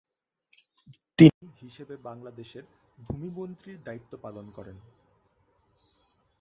[1.19, 2.65] তিনি হিসেবে বাংলাদেশের
[2.99, 4.77] ভূমি মন্ত্রীর দায়িত্ব পালন করেন।